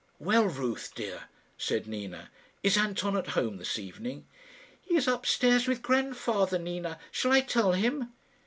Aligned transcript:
"Well, 0.17 0.45
Ruth 0.45 0.93
dear," 0.95 1.25
said 1.59 1.85
Nina, 1.85 2.31
"is 2.63 2.75
Anton 2.75 3.15
at 3.15 3.27
home 3.37 3.57
this 3.57 3.77
evening?" 3.77 4.25
"He 4.81 4.95
is 4.95 5.07
up 5.07 5.27
stairs 5.27 5.67
with 5.67 5.83
grandfather, 5.83 6.57
Nina. 6.57 6.97
Shall 7.11 7.31
I 7.33 7.41
tell 7.41 7.73
him?" 7.73 8.11